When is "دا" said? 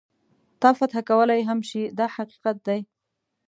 1.97-2.05